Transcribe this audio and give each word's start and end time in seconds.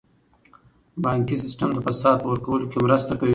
بانکي 1.03 1.35
سیستم 1.43 1.69
د 1.73 1.79
فساد 1.85 2.17
په 2.21 2.27
ورکولو 2.31 2.65
کې 2.71 2.77
مرسته 2.85 3.13
کوي. 3.19 3.29